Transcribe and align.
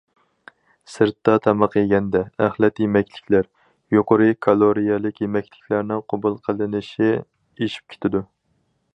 سىرتتا 0.91 1.33
تاماق 1.47 1.75
يېگەندە، 1.79 2.21
ئەخلەت 2.45 2.81
يېمەكلىكلەر، 2.83 3.45
يۇقىرى 3.95 4.29
كالورىيەلىك 4.45 5.21
يېمەكلىكلەرنىڭ 5.25 6.01
قوبۇل 6.13 6.39
قىلىنىشى 6.49 7.11
ئېشىپ 7.19 7.95
كېتىدۇ. 7.95 8.23